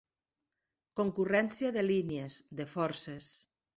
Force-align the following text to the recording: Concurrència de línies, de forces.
Concurrència 0.99 1.71
de 1.75 1.83
línies, 1.89 2.39
de 2.63 2.67
forces. 2.73 3.29